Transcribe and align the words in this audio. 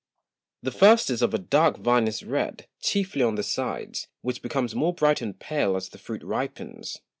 The 0.63 0.71
First 0.71 1.11
is 1.11 1.21
of 1.21 1.35
a 1.35 1.37
dark 1.37 1.77
vinous 1.77 2.23
Red, 2.23 2.65
chiefly 2.81 3.21
on 3.21 3.35
the 3.35 3.43
sides, 3.43 4.07
which 4.23 4.41
becomes 4.41 4.73
more 4.73 4.95
bright 4.95 5.21
and 5.21 5.37
pale 5.39 5.75
as 5.75 5.89
the 5.89 5.99
Fruit 5.99 6.23
ripens. 6.23 6.97